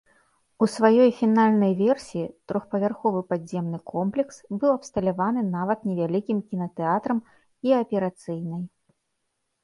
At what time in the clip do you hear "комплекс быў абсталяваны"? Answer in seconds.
3.91-5.43